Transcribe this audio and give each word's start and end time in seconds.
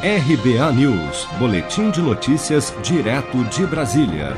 RBA 0.00 0.72
News, 0.74 1.26
Boletim 1.40 1.90
de 1.90 2.00
Notícias, 2.00 2.72
direto 2.84 3.42
de 3.46 3.66
Brasília. 3.66 4.36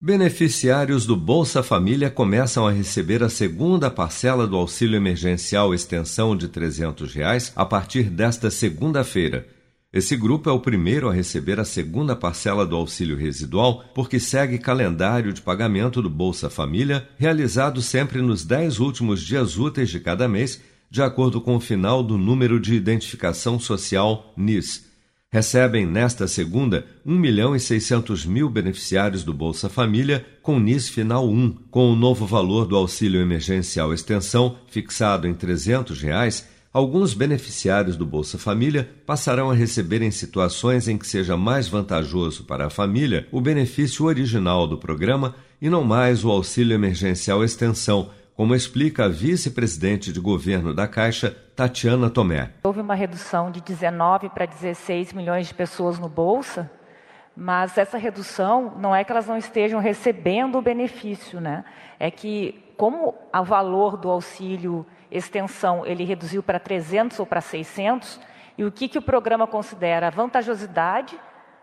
Beneficiários 0.00 1.04
do 1.04 1.14
Bolsa 1.14 1.62
Família 1.62 2.08
começam 2.08 2.66
a 2.66 2.72
receber 2.72 3.22
a 3.22 3.28
segunda 3.28 3.90
parcela 3.90 4.46
do 4.46 4.56
auxílio 4.56 4.96
emergencial 4.96 5.74
extensão 5.74 6.34
de 6.34 6.48
300 6.48 7.12
reais 7.12 7.52
a 7.54 7.66
partir 7.66 8.04
desta 8.04 8.50
segunda-feira. 8.50 9.46
Esse 9.92 10.16
grupo 10.16 10.48
é 10.48 10.52
o 10.54 10.60
primeiro 10.60 11.10
a 11.10 11.12
receber 11.12 11.60
a 11.60 11.66
segunda 11.66 12.16
parcela 12.16 12.64
do 12.64 12.74
auxílio 12.74 13.16
residual, 13.16 13.84
porque 13.94 14.18
segue 14.18 14.56
calendário 14.56 15.34
de 15.34 15.42
pagamento 15.42 16.00
do 16.00 16.08
Bolsa 16.08 16.48
Família, 16.48 17.06
realizado 17.18 17.82
sempre 17.82 18.22
nos 18.22 18.42
dez 18.42 18.80
últimos 18.80 19.22
dias 19.22 19.58
úteis 19.58 19.90
de 19.90 20.00
cada 20.00 20.26
mês 20.26 20.62
de 20.90 21.02
acordo 21.02 21.40
com 21.40 21.56
o 21.56 21.60
final 21.60 22.02
do 22.02 22.16
número 22.16 22.58
de 22.58 22.74
identificação 22.74 23.58
social 23.58 24.32
NIS. 24.36 24.88
Recebem 25.30 25.84
nesta 25.84 26.26
segunda 26.26 26.86
1 27.04 27.14
milhão 27.14 27.54
e 27.54 27.60
600 27.60 28.24
mil 28.24 28.48
beneficiários 28.48 29.22
do 29.22 29.34
Bolsa 29.34 29.68
Família 29.68 30.24
com 30.42 30.58
NIS 30.58 30.88
final 30.88 31.28
1, 31.28 31.50
com 31.70 31.92
o 31.92 31.96
novo 31.96 32.24
valor 32.24 32.66
do 32.66 32.74
auxílio 32.74 33.20
emergencial 33.20 33.92
extensão 33.92 34.56
fixado 34.68 35.28
em 35.28 35.34
300 35.34 36.00
reais, 36.00 36.48
alguns 36.72 37.12
beneficiários 37.12 37.94
do 37.94 38.06
Bolsa 38.06 38.38
Família 38.38 38.88
passarão 39.04 39.50
a 39.50 39.54
receber 39.54 40.00
em 40.00 40.10
situações 40.10 40.88
em 40.88 40.96
que 40.96 41.06
seja 41.06 41.36
mais 41.36 41.68
vantajoso 41.68 42.44
para 42.44 42.66
a 42.66 42.70
família 42.70 43.28
o 43.30 43.38
benefício 43.38 44.06
original 44.06 44.66
do 44.66 44.78
programa 44.78 45.34
e 45.60 45.68
não 45.68 45.84
mais 45.84 46.24
o 46.24 46.30
auxílio 46.30 46.74
emergencial 46.74 47.44
extensão, 47.44 48.10
como 48.38 48.54
explica 48.54 49.06
a 49.06 49.08
vice-presidente 49.08 50.12
de 50.12 50.20
governo 50.20 50.72
da 50.72 50.86
Caixa, 50.86 51.36
Tatiana 51.56 52.08
Tomé. 52.08 52.52
Houve 52.62 52.80
uma 52.80 52.94
redução 52.94 53.50
de 53.50 53.60
19 53.60 54.28
para 54.28 54.46
16 54.46 55.12
milhões 55.12 55.48
de 55.48 55.54
pessoas 55.54 55.98
no 55.98 56.08
Bolsa, 56.08 56.70
mas 57.36 57.76
essa 57.76 57.98
redução 57.98 58.74
não 58.78 58.94
é 58.94 59.02
que 59.02 59.10
elas 59.10 59.26
não 59.26 59.36
estejam 59.36 59.80
recebendo 59.80 60.56
o 60.56 60.62
benefício, 60.62 61.40
né? 61.40 61.64
É 61.98 62.12
que 62.12 62.64
como 62.76 63.12
o 63.34 63.44
valor 63.44 63.96
do 63.96 64.08
auxílio 64.08 64.86
extensão 65.10 65.84
ele 65.84 66.04
reduziu 66.04 66.40
para 66.40 66.60
300 66.60 67.18
ou 67.18 67.26
para 67.26 67.40
600, 67.40 68.20
e 68.56 68.64
o 68.64 68.70
que, 68.70 68.86
que 68.86 68.98
o 68.98 69.02
programa 69.02 69.48
considera 69.48 70.06
a 70.06 70.10
vantajosidade 70.10 71.18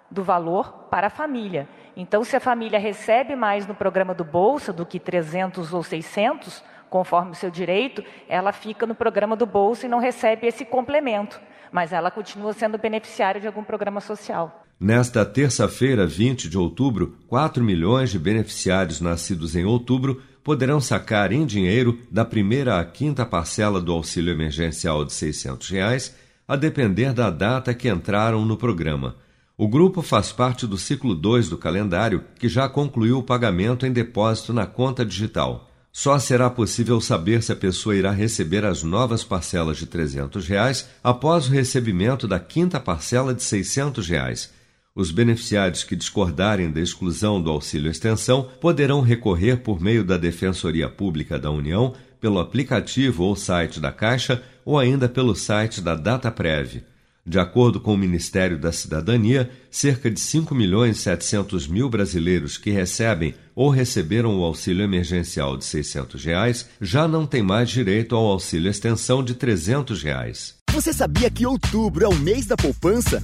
do 0.09 0.23
valor 0.23 0.87
para 0.89 1.07
a 1.07 1.09
família. 1.09 1.67
Então, 1.95 2.23
se 2.23 2.35
a 2.35 2.39
família 2.39 2.79
recebe 2.79 3.35
mais 3.35 3.65
no 3.65 3.73
programa 3.73 4.13
do 4.13 4.23
Bolsa 4.23 4.71
do 4.71 4.85
que 4.85 4.99
300 4.99 5.73
ou 5.73 5.83
600, 5.83 6.63
conforme 6.89 7.31
o 7.31 7.35
seu 7.35 7.49
direito, 7.49 8.03
ela 8.27 8.51
fica 8.51 8.85
no 8.85 8.95
programa 8.95 9.35
do 9.35 9.45
Bolsa 9.45 9.85
e 9.85 9.89
não 9.89 9.99
recebe 9.99 10.47
esse 10.47 10.65
complemento, 10.65 11.39
mas 11.71 11.91
ela 11.91 12.11
continua 12.11 12.53
sendo 12.53 12.77
beneficiária 12.77 13.39
de 13.39 13.47
algum 13.47 13.63
programa 13.63 14.01
social. 14.01 14.63
Nesta 14.79 15.25
terça-feira, 15.25 16.05
20 16.05 16.49
de 16.49 16.57
outubro, 16.57 17.17
4 17.27 17.63
milhões 17.63 18.09
de 18.11 18.19
beneficiários 18.19 18.99
nascidos 18.99 19.55
em 19.55 19.63
outubro 19.63 20.21
poderão 20.43 20.79
sacar 20.81 21.31
em 21.31 21.45
dinheiro 21.45 21.99
da 22.11 22.25
primeira 22.25 22.79
à 22.79 22.85
quinta 22.85 23.25
parcela 23.25 23.81
do 23.81 23.91
auxílio 23.91 24.33
emergencial 24.33 25.05
de 25.05 25.13
600 25.13 25.69
reais, 25.69 26.15
a 26.47 26.55
depender 26.55 27.13
da 27.13 27.29
data 27.29 27.73
que 27.73 27.89
entraram 27.89 28.45
no 28.45 28.57
programa. 28.57 29.15
O 29.57 29.67
grupo 29.67 30.01
faz 30.01 30.33
parte 30.33 30.67
do 30.67 30.77
ciclo 30.77 31.15
2 31.15 31.49
do 31.49 31.57
calendário, 31.57 32.25
que 32.37 32.49
já 32.49 32.67
concluiu 32.67 33.19
o 33.19 33.23
pagamento 33.23 33.85
em 33.85 33.91
depósito 33.91 34.51
na 34.51 34.67
conta 34.67 35.05
digital. 35.05 35.69
Só 35.97 36.19
será 36.19 36.49
possível 36.49 36.99
saber 36.99 37.41
se 37.41 37.53
a 37.53 37.55
pessoa 37.55 37.95
irá 37.95 38.11
receber 38.11 38.65
as 38.65 38.83
novas 38.83 39.23
parcelas 39.23 39.77
de 39.77 39.85
300 39.85 40.45
reais 40.45 40.89
após 41.01 41.47
o 41.47 41.51
recebimento 41.51 42.27
da 42.27 42.37
quinta 42.37 42.81
parcela 42.81 43.33
de 43.33 43.41
600 43.41 44.05
reais. 44.05 44.51
Os 44.93 45.09
beneficiários 45.09 45.85
que 45.85 45.95
discordarem 45.95 46.69
da 46.69 46.81
exclusão 46.81 47.41
do 47.41 47.49
auxílio 47.49 47.89
extensão 47.89 48.49
poderão 48.59 48.99
recorrer 48.99 49.61
por 49.61 49.79
meio 49.79 50.03
da 50.03 50.17
Defensoria 50.17 50.89
Pública 50.89 51.39
da 51.39 51.49
União, 51.49 51.93
pelo 52.19 52.39
aplicativo 52.39 53.23
ou 53.23 53.33
site 53.33 53.79
da 53.79 53.89
Caixa 53.89 54.43
ou 54.65 54.77
ainda 54.77 55.07
pelo 55.07 55.33
site 55.33 55.79
da 55.79 55.95
DataPrev. 55.95 56.83
De 57.27 57.39
acordo 57.39 57.79
com 57.79 57.95
o 57.95 57.97
Ministério 57.97 58.59
da 58.59 58.71
Cidadania, 58.71 59.49
cerca 59.71 60.11
de 60.11 60.19
5 60.19 60.53
milhões 60.53 60.97
e 60.97 61.01
700 61.01 61.67
mil 61.67 61.89
brasileiros 61.89 62.55
que 62.55 62.69
recebem 62.69 63.33
ou 63.55 63.71
receberam 63.71 64.37
o 64.37 64.43
auxílio 64.43 64.83
emergencial 64.83 65.57
de 65.57 65.65
600 65.65 66.23
reais 66.23 66.69
já 66.79 67.07
não 67.07 67.25
têm 67.25 67.41
mais 67.41 67.71
direito 67.71 68.15
ao 68.15 68.25
auxílio 68.25 68.69
extensão 68.69 69.23
de 69.23 69.33
300 69.33 70.03
reais. 70.03 70.53
Você 70.71 70.93
sabia 70.93 71.31
que 71.31 71.47
outubro 71.47 72.05
é 72.05 72.07
o 72.07 72.15
mês 72.15 72.45
da 72.45 72.55
poupança? 72.55 73.23